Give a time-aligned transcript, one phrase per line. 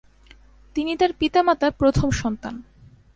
[0.75, 2.55] তিনি তার পিতামাতার প্রথম সন্তান।